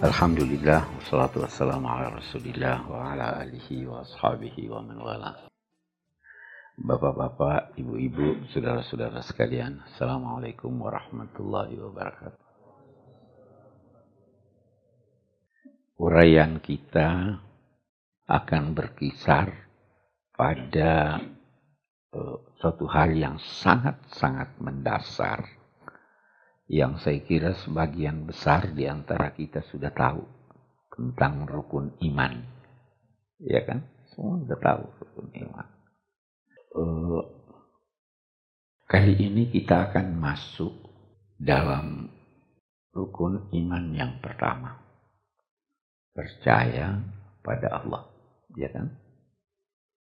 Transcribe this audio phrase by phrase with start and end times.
[0.00, 5.36] Alhamdulillah wassalatu wassalamu ala Rasulillah wa ala alihi wa ashabihi wa man wala.
[6.80, 12.40] Bapak-bapak, ibu-ibu, saudara-saudara sekalian, Assalamualaikum warahmatullahi wabarakatuh.
[16.00, 17.36] Uraian kita
[18.24, 19.52] akan berkisar
[20.32, 21.20] pada
[22.16, 25.44] uh, suatu hal yang sangat-sangat mendasar
[26.70, 30.22] yang saya kira sebagian besar di antara kita sudah tahu
[30.94, 32.46] tentang rukun iman.
[33.42, 33.90] Ya kan?
[34.14, 35.66] Semua sudah tahu rukun iman.
[36.70, 37.26] Uh,
[38.86, 40.70] kali ini kita akan masuk
[41.42, 42.06] dalam
[42.94, 44.78] rukun iman yang pertama.
[46.14, 47.02] Percaya
[47.42, 48.06] pada Allah.
[48.54, 48.94] Ya kan?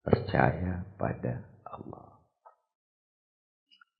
[0.03, 2.19] Percaya pada Allah.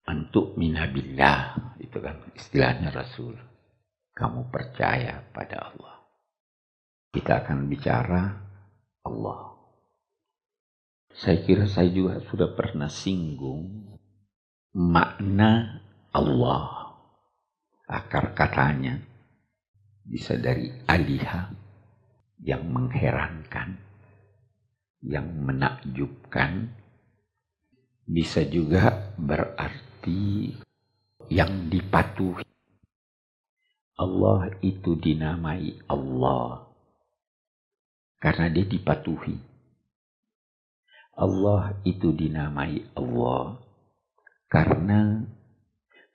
[0.03, 1.78] Antuk minabillah.
[1.89, 3.33] Itu kan istilahnya Rasul.
[4.13, 6.05] Kamu percaya pada Allah.
[7.09, 8.29] Kita akan bicara
[9.09, 9.57] Allah.
[11.09, 13.89] Saya kira saya juga sudah pernah singgung
[14.77, 15.81] makna
[16.13, 16.93] Allah.
[17.89, 19.01] Akar katanya
[20.05, 21.49] bisa dari aliha
[22.45, 23.81] yang mengherankan,
[25.01, 26.69] yang menakjubkan,
[28.05, 30.53] bisa juga berarti
[31.29, 32.45] yang dipatuhi.
[33.99, 36.65] Allah itu dinamai Allah
[38.17, 39.37] karena dia dipatuhi.
[41.19, 43.59] Allah itu dinamai Allah
[44.49, 45.23] karena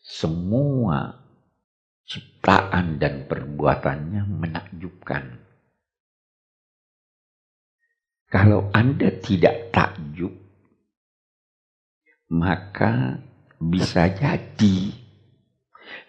[0.00, 1.20] semua
[2.04, 5.44] ciptaan dan perbuatannya menakjubkan.
[8.32, 10.34] Kalau Anda tidak takjub,
[12.32, 13.22] maka
[13.60, 15.03] bisa jadi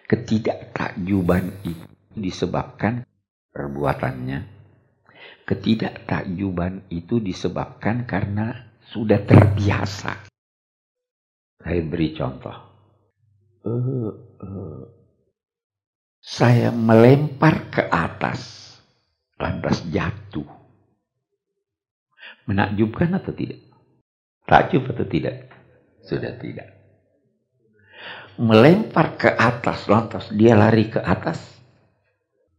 [0.06, 3.06] ketidaktakjuban itu disebabkan
[3.50, 4.54] perbuatannya.
[5.46, 10.26] Ketidaktakjuban itu disebabkan karena sudah terbiasa.
[11.62, 12.56] Saya beri contoh.
[13.66, 14.10] Uh,
[14.42, 14.82] uh,
[16.22, 18.74] saya melempar ke atas,
[19.38, 20.46] lantas jatuh.
[22.46, 23.62] Menakjubkan atau tidak?
[24.46, 25.50] Takjub atau tidak?
[26.06, 26.75] Sudah tidak.
[28.36, 31.40] Melempar ke atas, lantas dia lari ke atas.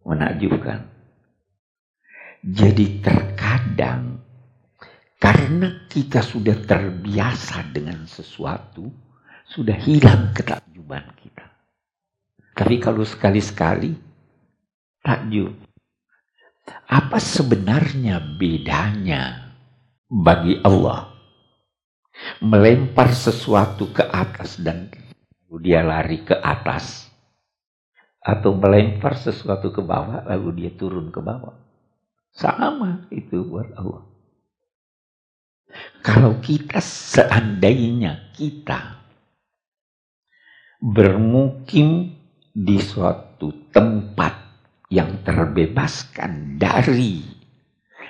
[0.02, 0.88] Menakjubkan.
[2.42, 4.18] Jadi terkadang
[5.18, 8.90] karena kita sudah terbiasa dengan sesuatu,
[9.50, 11.46] sudah hilang ketakjuban kita.
[12.58, 13.94] Tapi kalau sekali-sekali
[15.02, 15.54] takjub,
[16.90, 19.54] apa sebenarnya bedanya
[20.08, 21.14] bagi Allah
[22.42, 24.90] melempar sesuatu ke atas dan
[25.64, 27.08] dia lari ke atas
[28.20, 31.56] atau melempar sesuatu ke bawah lalu dia turun ke bawah?
[32.36, 34.04] Sama itu buat Allah.
[36.04, 39.00] Kalau kita seandainya kita
[40.84, 42.14] bermukim
[42.54, 44.34] di suatu tempat
[44.88, 47.22] yang terbebaskan dari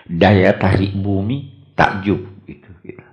[0.05, 3.07] daya tarik bumi, takjub itu kita.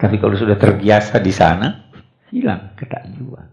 [0.00, 1.83] Tapi kalau sudah terbiasa di sana,
[2.34, 3.46] hilang ketakjuban.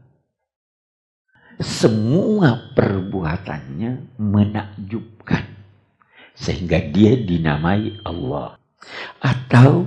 [1.62, 5.46] Semua perbuatannya menakjubkan
[6.34, 8.58] sehingga dia dinamai Allah.
[9.22, 9.86] Atau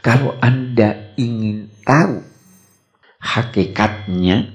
[0.00, 2.24] kalau Anda ingin tahu
[3.20, 4.48] hakikatnya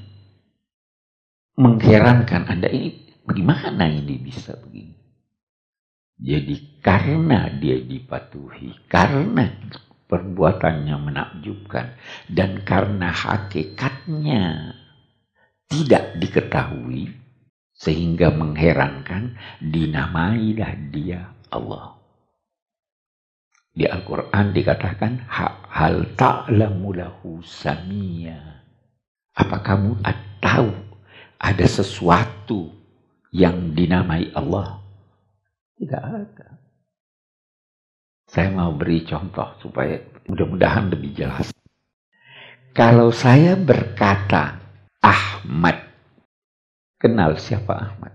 [1.61, 4.97] mengherankan Anda ini bagaimana ini bisa begini?
[6.15, 9.51] Jadi karena dia dipatuhi, karena
[10.05, 11.97] perbuatannya menakjubkan,
[12.29, 14.73] dan karena hakikatnya
[15.65, 17.09] tidak diketahui,
[17.73, 21.97] sehingga mengherankan, dinamailah dia Allah.
[23.75, 28.63] Di Al-Quran dikatakan hal ta'lamu lahu samia.
[29.35, 29.99] Apa kamu
[30.39, 30.71] tahu
[31.35, 32.71] ada sesuatu
[33.35, 34.79] yang dinamai Allah?
[35.75, 36.55] Tidak ada.
[38.35, 39.95] Saya mau beri contoh supaya
[40.27, 41.55] mudah-mudahan lebih jelas.
[42.75, 44.59] Kalau saya berkata
[44.99, 45.79] Ahmad,
[46.99, 48.11] kenal siapa Ahmad?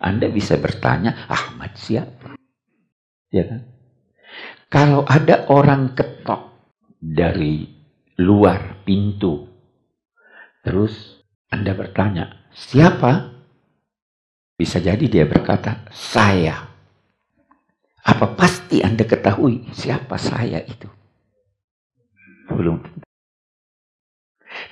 [0.00, 2.40] Anda bisa bertanya, Ahmad siapa?
[3.28, 3.60] Ya kan?
[4.72, 6.56] Kalau ada orang ketok
[6.96, 7.68] dari
[8.16, 9.52] luar pintu,
[10.64, 11.20] terus
[11.52, 13.36] Anda bertanya, siapa?
[14.56, 16.65] Bisa jadi dia berkata, saya.
[18.06, 20.86] Apa pasti Anda ketahui siapa saya itu?
[22.46, 22.78] Belum.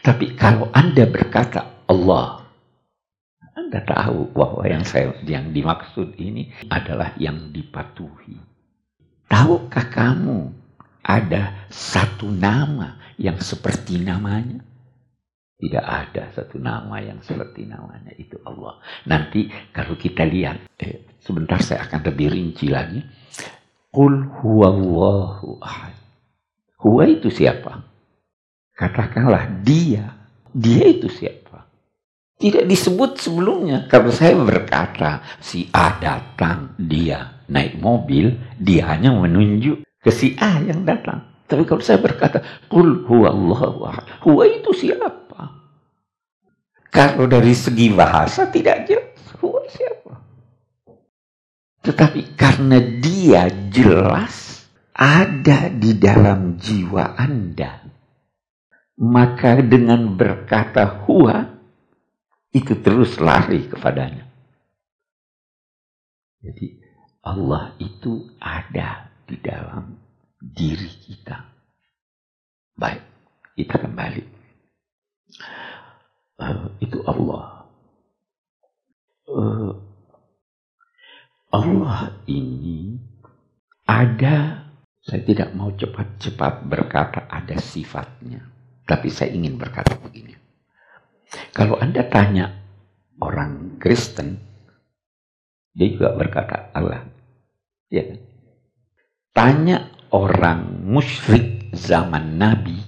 [0.07, 2.47] Tapi kalau Anda berkata Allah,
[3.59, 8.39] Anda tahu bahwa yang saya yang dimaksud ini adalah yang dipatuhi.
[9.27, 10.55] Tahukah kamu
[11.03, 14.63] ada satu nama yang seperti namanya?
[15.55, 18.83] Tidak ada satu nama yang seperti namanya itu Allah.
[19.07, 23.01] Nanti kalau kita lihat, eh, sebentar saya akan lebih rinci lagi.
[23.95, 25.95] Qul huwallahu ahad.
[26.83, 27.87] Huwa itu siapa?
[28.75, 30.19] Katakanlah dia.
[30.51, 31.71] Dia itu siapa?
[32.35, 33.87] Tidak disebut sebelumnya.
[33.87, 40.61] Kalau saya berkata si A datang, dia naik mobil, dia hanya menunjuk ke si A
[40.61, 41.25] yang datang.
[41.49, 44.05] Tapi kalau saya berkata, Qul huwallahu ahad.
[44.27, 45.24] Huwa itu siapa?
[46.95, 49.11] Kalau dari segi bahasa tidak jelas.
[49.75, 50.15] Siapa?
[51.83, 54.63] Tetapi karena dia jelas
[54.95, 57.83] ada di dalam jiwa Anda.
[58.95, 61.51] Maka dengan berkata huwa,
[62.55, 64.31] itu terus lari kepadanya.
[66.39, 66.79] Jadi
[67.27, 69.99] Allah itu ada di dalam
[70.39, 71.43] diri kita.
[72.79, 73.03] Baik,
[73.59, 74.34] kita kembali.
[76.35, 77.71] Uh, itu Allah.
[79.31, 79.73] Uh,
[81.55, 82.99] Allah ini
[83.87, 84.67] ada,
[84.99, 88.51] saya tidak mau cepat-cepat berkata ada sifatnya.
[88.85, 90.35] Tapi saya ingin berkata begini.
[91.55, 92.51] Kalau Anda tanya
[93.23, 94.43] orang Kristen,
[95.75, 97.07] dia juga berkata Allah.
[97.91, 98.19] Ya?
[99.31, 102.79] Tanya orang musyrik zaman Nabi,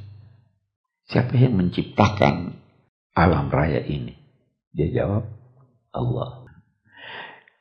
[1.07, 2.66] siapa yang menciptakan
[3.17, 4.13] alam raya ini?
[4.77, 5.25] Dia jawab,
[5.97, 6.45] Allah.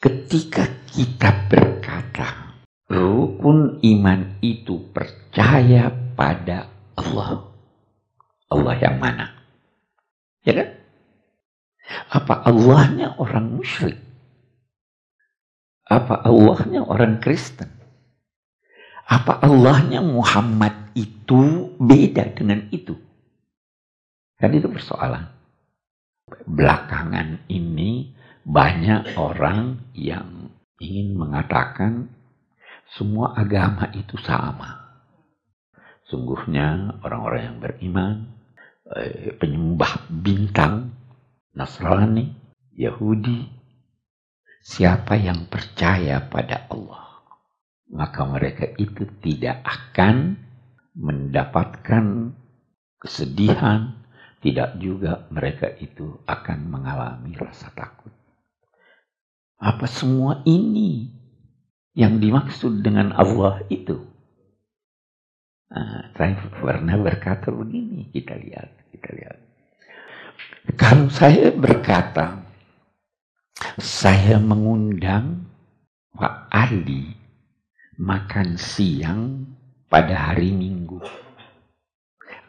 [0.04, 2.60] Ketika kita berkata,
[2.92, 6.68] rukun iman itu percaya pada
[7.00, 7.56] Allah.
[8.52, 9.32] Allah yang mana?
[10.44, 10.70] Ya kan?
[12.12, 13.98] Apa Allahnya orang musyrik?
[15.88, 17.72] Apa Allahnya orang Kristen?
[19.06, 22.98] Apa Allahnya Muhammad itu beda dengan itu?
[24.42, 25.30] Kan itu persoalan.
[26.26, 30.50] Belakangan ini banyak orang yang
[30.82, 32.10] ingin mengatakan
[32.98, 34.86] semua agama itu sama.
[36.06, 38.16] Sungguhnya orang-orang yang beriman,
[38.94, 40.94] eh, penyembah bintang,
[41.54, 42.30] Nasrani,
[42.74, 43.46] Yahudi,
[44.62, 47.26] siapa yang percaya pada Allah,
[47.90, 50.42] maka mereka itu tidak akan
[50.94, 52.34] mendapatkan
[53.02, 54.05] kesedihan,
[54.46, 58.14] tidak juga mereka itu akan mengalami rasa takut.
[59.58, 61.10] Apa semua ini
[61.98, 64.06] yang dimaksud dengan Allah itu?
[65.74, 69.38] Nah, saya pernah berkata begini, kita lihat, kita lihat.
[70.78, 72.46] Kalau saya berkata,
[73.82, 75.50] saya mengundang
[76.14, 77.18] Pak Ali
[77.98, 79.50] makan siang
[79.90, 80.75] pada hari Minggu.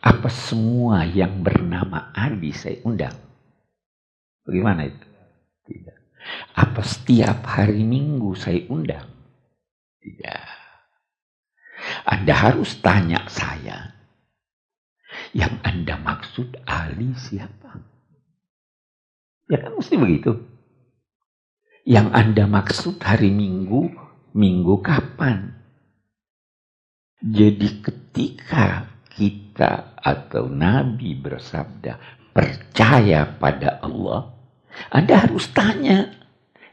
[0.07, 3.19] Apa semua yang bernama Ali saya undang?
[4.47, 5.07] Bagaimana itu?
[5.67, 5.99] Tidak.
[6.55, 9.11] Apa setiap hari minggu saya undang?
[9.99, 10.47] Tidak.
[12.07, 13.99] Anda harus tanya saya.
[15.35, 17.83] Yang Anda maksud Ali siapa?
[19.51, 20.39] Ya kan mesti begitu.
[21.83, 23.91] Yang Anda maksud hari Minggu,
[24.35, 25.55] Minggu kapan?
[27.23, 29.46] Jadi ketika kita
[29.97, 31.97] atau Nabi bersabda
[32.37, 34.37] percaya pada Allah,
[34.93, 36.13] anda harus tanya,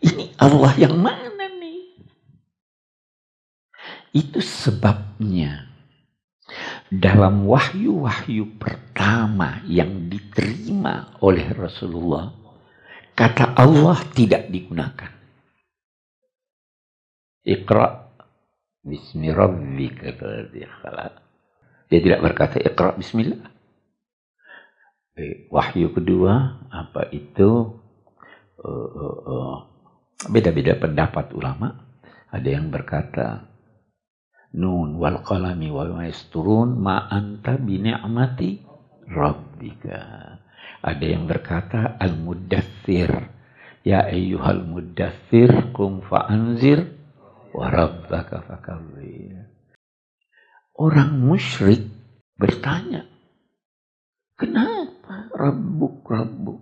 [0.03, 2.03] ini Allah yang mana nih?
[4.11, 5.71] Itu sebabnya
[6.91, 12.29] dalam wahyu-wahyu pertama yang diterima oleh Rasulullah,
[13.15, 15.11] kata Allah tidak digunakan.
[17.43, 17.87] Iqra
[18.83, 20.15] bismi rabbika
[21.93, 23.53] Dia tidak berkata iqra bismillah.
[25.13, 27.83] Eh, wahyu kedua apa itu
[28.63, 29.55] Eh, eh, eh,
[30.31, 31.67] beda-beda pendapat ulama.
[32.31, 33.51] Ada yang berkata
[34.55, 38.63] nun wal qalami wa yasturun ma anta bi ni'mati
[39.11, 40.01] rabbika.
[40.79, 43.11] Ada yang berkata al muddathir
[43.83, 46.87] ya ayyuhal muddathir kum fa'anzir
[47.51, 49.32] wa rabbaka fakawir.
[50.73, 51.85] Orang musyrik
[52.33, 53.05] bertanya,
[54.33, 56.59] kenapa rabbuk rabbuk?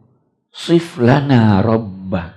[0.52, 2.36] Siflana robbak.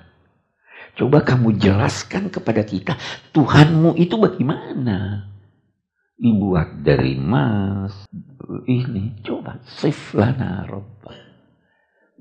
[0.94, 2.94] Coba kamu jelaskan kepada kita,
[3.34, 5.26] Tuhanmu itu bagaimana?
[6.14, 8.06] Dibuat dari emas,
[8.70, 9.18] ini.
[9.26, 11.18] Coba, siflana robbak.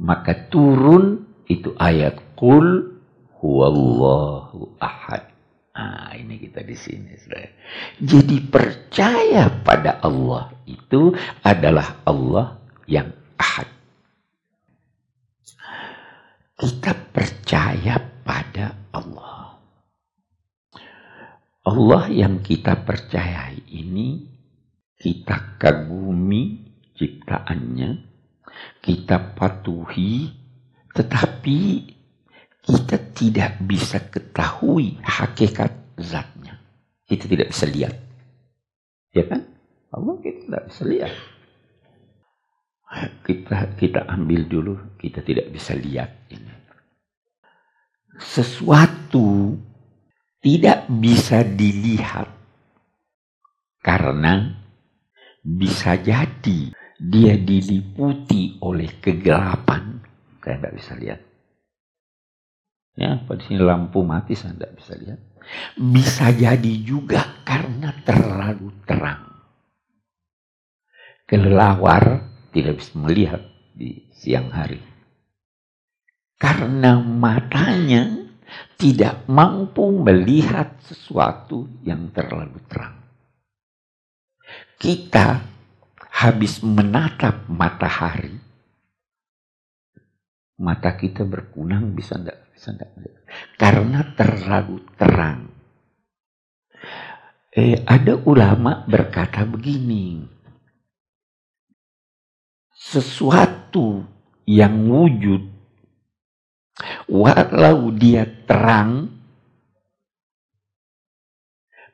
[0.01, 2.97] Maka turun itu ayat Qul
[3.37, 5.32] huwallahu ahad.
[5.73, 7.49] Nah, ini kita di sini, saudara.
[7.97, 11.09] Jadi percaya pada Allah itu
[11.41, 13.09] adalah Allah yang
[13.41, 13.65] ahad.
[16.53, 19.57] Kita percaya pada Allah.
[21.63, 24.29] Allah yang kita percayai ini
[25.03, 26.63] kita kagumi
[26.95, 27.91] ciptaannya,
[28.79, 30.31] kita patuhi,
[30.95, 31.59] tetapi
[32.63, 36.55] kita tidak bisa ketahui hakikat zatnya.
[37.03, 37.95] Kita tidak bisa lihat.
[39.11, 39.43] Ya kan?
[39.91, 41.13] Allah kita tidak bisa lihat.
[43.27, 46.53] Kita kita ambil dulu, kita tidak bisa lihat ini.
[48.21, 49.57] Sesuatu
[50.39, 52.29] tidak bisa dilihat
[53.81, 54.53] karena
[55.43, 59.99] bisa jadi dia diliputi oleh kegelapan.
[60.39, 61.32] Saya tidak bisa lihat.
[62.93, 65.19] Ya, pada sini lampu mati saya tidak bisa lihat.
[65.75, 69.33] Bisa jadi juga karena terlalu terang.
[71.25, 73.41] Kelelawar tidak bisa melihat
[73.73, 74.77] di siang hari.
[76.37, 78.29] Karena matanya
[78.77, 83.03] tidak mampu melihat sesuatu yang terlalu terang
[84.83, 85.39] kita
[86.11, 88.35] habis menatap matahari,
[90.59, 92.43] mata kita berkunang bisa enggak?
[92.63, 92.95] Bisa enggak?
[93.59, 95.51] Karena terlalu terang.
[97.51, 100.23] Eh, ada ulama berkata begini,
[102.71, 104.07] sesuatu
[104.47, 105.43] yang wujud,
[107.11, 109.11] walau dia terang,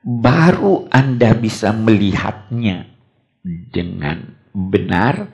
[0.06, 2.86] baru Anda bisa melihatnya
[3.42, 5.34] dengan benar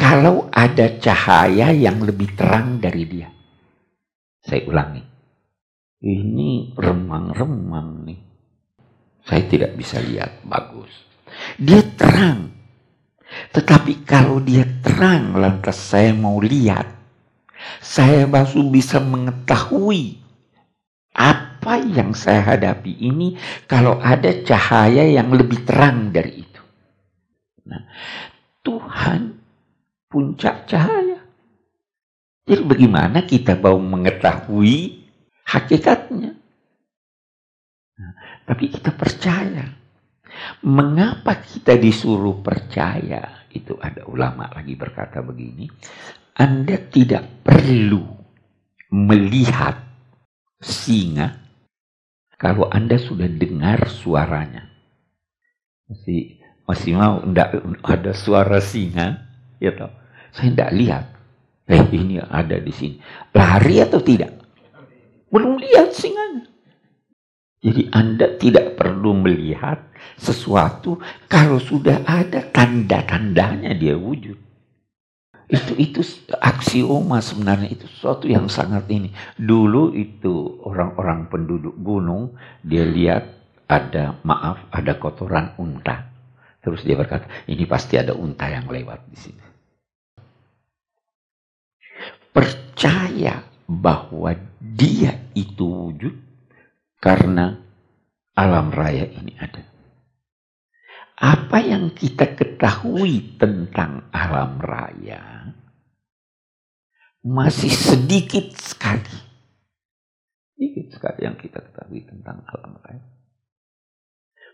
[0.00, 3.39] kalau ada cahaya yang lebih terang dari dia.
[4.50, 5.02] Saya ulangi.
[6.02, 8.20] Ini remang-remang nih.
[9.22, 10.90] Saya tidak bisa lihat bagus.
[11.54, 12.50] Dia terang.
[13.54, 16.98] Tetapi kalau dia terang lantas saya mau lihat.
[17.78, 20.18] Saya baru bisa mengetahui
[21.14, 23.38] apa yang saya hadapi ini
[23.70, 26.62] kalau ada cahaya yang lebih terang dari itu.
[27.70, 27.86] Nah,
[28.66, 29.38] Tuhan
[30.10, 31.09] puncak cahaya.
[32.50, 35.06] Jadi bagaimana kita mau mengetahui
[35.46, 36.34] hakikatnya?
[37.94, 39.70] Nah, tapi kita percaya.
[40.66, 43.46] Mengapa kita disuruh percaya?
[43.54, 45.70] Itu ada ulama lagi berkata begini.
[46.34, 48.02] Anda tidak perlu
[48.90, 49.78] melihat
[50.58, 51.38] singa
[52.34, 54.66] kalau Anda sudah dengar suaranya.
[55.86, 59.22] Masih masih mau enggak ada suara singa,
[59.62, 59.92] ya toh.
[60.34, 61.09] Saya enggak lihat.
[61.70, 62.98] Eh ini ada di sini.
[63.30, 64.34] Lari atau tidak?
[65.30, 66.50] Belum lihat singanya.
[67.62, 69.78] Jadi Anda tidak perlu melihat
[70.18, 70.98] sesuatu
[71.30, 74.34] kalau sudah ada tanda-tandanya dia wujud.
[75.50, 76.00] Itu itu
[76.40, 79.14] aksioma sebenarnya itu sesuatu yang sangat ini.
[79.38, 82.34] Dulu itu orang-orang penduduk gunung
[82.64, 83.28] dia lihat
[83.70, 86.10] ada maaf ada kotoran unta.
[86.60, 89.49] Terus dia berkata, ini pasti ada unta yang lewat di sini.
[92.30, 96.14] Percaya bahwa dia itu wujud
[97.02, 97.58] karena
[98.34, 99.62] alam raya ini ada.
[101.20, 105.52] Apa yang kita ketahui tentang alam raya
[107.20, 109.18] masih sedikit sekali.
[110.56, 113.04] Sedikit sekali yang kita ketahui tentang alam raya.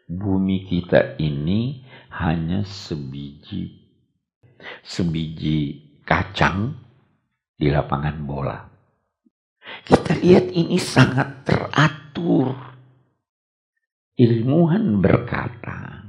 [0.06, 1.83] Bumi kita ini
[2.14, 3.87] hanya sebiji
[4.87, 6.85] sebiji kacang
[7.56, 8.58] di lapangan bola.
[9.82, 12.54] Kita lihat ini sangat teratur.
[14.16, 16.06] Ilmuwan berkata,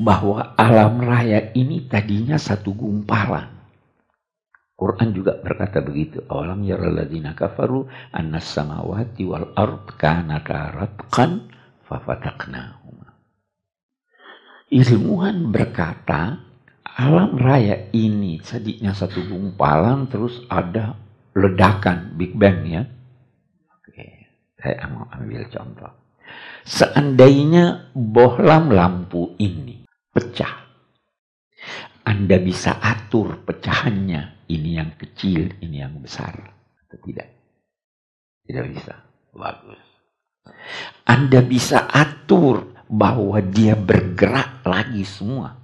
[0.00, 3.60] bahwa alam raya ini tadinya satu gumpalan.
[4.80, 6.24] Quran juga berkata begitu.
[6.24, 7.84] Awalam yaralladzina kafaru
[8.16, 11.52] annas samawati wal ard kanata ratqan
[11.84, 13.12] fafataknahuma.
[14.72, 16.40] Ilmuwan berkata,
[17.00, 21.00] alam raya ini tadinya satu gumpalan terus ada
[21.32, 22.84] ledakan Big Bang ya.
[23.72, 24.28] Oke,
[24.60, 25.88] saya mau ambil contoh.
[26.68, 30.68] Seandainya bohlam lampu ini pecah,
[32.04, 34.44] Anda bisa atur pecahannya.
[34.50, 36.36] Ini yang kecil, ini yang besar.
[36.84, 37.32] Atau tidak?
[38.44, 38.98] Tidak bisa.
[39.30, 39.78] Bagus.
[41.06, 45.59] Anda bisa atur bahwa dia bergerak lagi semua.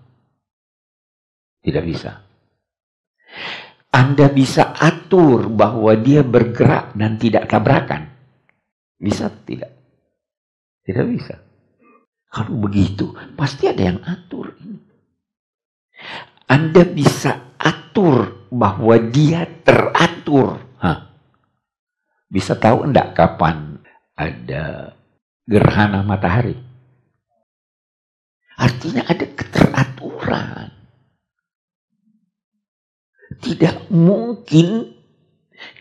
[1.67, 2.23] Tidak bisa.
[3.91, 8.07] Anda bisa atur bahwa dia bergerak dan tidak tabrakan.
[9.03, 9.75] Bisa tidak?
[10.87, 11.35] Tidak bisa.
[12.31, 14.79] Kalau begitu, pasti ada yang atur ini.
[16.47, 20.63] Anda bisa atur bahwa dia teratur.
[20.79, 21.11] Hah.
[22.31, 23.83] Bisa tahu enggak kapan
[24.15, 24.95] ada
[25.43, 26.55] gerhana matahari?
[28.55, 30.66] Artinya ada keteraturan.
[33.43, 34.97] Tidak mungkin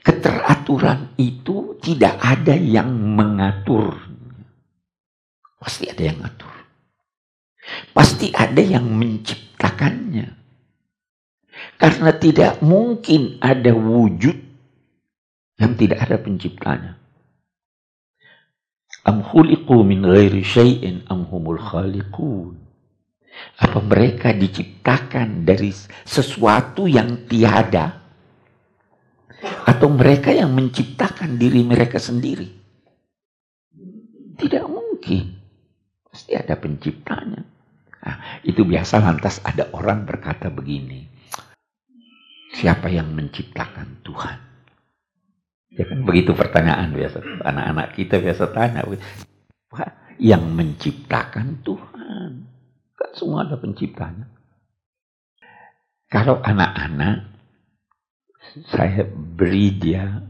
[0.03, 3.95] keteraturan itu tidak ada yang mengatur.
[5.59, 6.55] Pasti ada yang ngatur.
[7.93, 10.27] Pasti ada yang menciptakannya.
[11.75, 14.37] Karena tidak mungkin ada wujud
[15.59, 16.99] yang tidak ada penciptanya.
[19.05, 22.64] Am khuliqu min ghairi syai'in am humul khaliqun.
[23.55, 25.71] Apa mereka diciptakan dari
[26.03, 28.03] sesuatu yang tiada?
[29.65, 32.47] Atau mereka yang menciptakan diri mereka sendiri?
[34.35, 35.25] Tidak mungkin.
[36.07, 37.43] Pasti ada penciptanya.
[38.05, 41.07] Nah, itu biasa lantas ada orang berkata begini.
[42.55, 44.37] Siapa yang menciptakan Tuhan?
[45.75, 47.19] Ya kan begitu pertanyaan biasa.
[47.43, 48.87] Anak-anak kita biasa tanya.
[50.15, 52.54] Yang menciptakan Tuhan.
[52.95, 54.31] Kan semua ada penciptanya.
[56.07, 57.27] Kalau anak-anak,
[58.71, 60.23] saya beri dia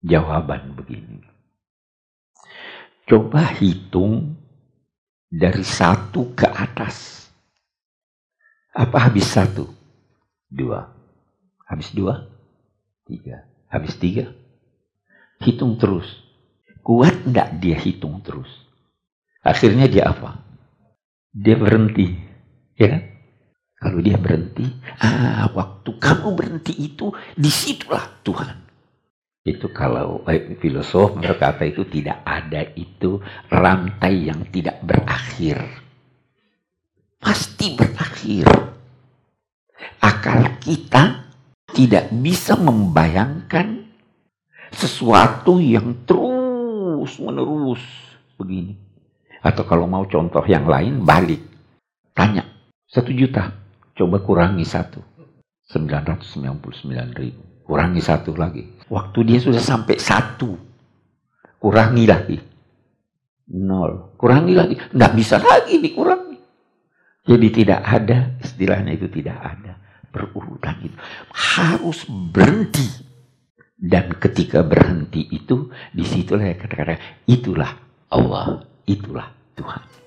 [0.00, 1.20] jawaban begini.
[3.04, 4.40] Coba hitung
[5.28, 7.28] dari satu ke atas.
[8.72, 9.66] Apa habis satu?
[10.48, 10.86] Dua.
[11.68, 12.24] Habis dua?
[13.04, 13.44] Tiga.
[13.68, 14.30] Habis tiga?
[15.42, 16.06] Hitung terus.
[16.80, 18.48] Kuat enggak dia hitung terus?
[19.44, 20.49] Akhirnya dia apa?
[21.30, 22.08] Dia berhenti.
[22.76, 23.02] Ya kan?
[23.80, 24.68] Kalau dia berhenti,
[25.00, 28.68] ah waktu kamu berhenti itu, di situlah Tuhan.
[29.40, 35.64] Itu kalau eh, filosof berkata itu tidak ada itu rantai yang tidak berakhir.
[37.16, 38.52] Pasti berakhir.
[40.04, 41.24] Akal kita
[41.72, 43.88] tidak bisa membayangkan
[44.76, 47.80] sesuatu yang terus menerus
[48.36, 48.89] begini.
[49.40, 51.40] Atau kalau mau contoh yang lain, balik.
[52.12, 52.44] Tanya,
[52.84, 53.56] satu juta,
[53.96, 55.00] coba kurangi satu.
[55.70, 57.42] 999 ribu.
[57.64, 58.66] Kurangi satu lagi.
[58.90, 60.58] Waktu dia sudah sampai satu,
[61.62, 62.38] kurangi lagi.
[63.54, 64.18] Nol.
[64.18, 64.74] Kurangi lagi.
[64.90, 66.38] Nggak bisa lagi dikurangi.
[67.30, 69.78] Jadi tidak ada, istilahnya itu tidak ada.
[70.10, 70.96] Berurutan itu.
[71.30, 73.06] Harus berhenti.
[73.78, 77.70] Dan ketika berhenti itu, di situlah kata-kata, itulah
[78.10, 79.99] Allah itulah Tuhan.